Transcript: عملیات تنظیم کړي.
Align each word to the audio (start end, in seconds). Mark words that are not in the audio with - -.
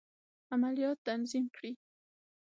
عملیات 0.53 0.97
تنظیم 1.07 1.45
کړي. 1.55 1.71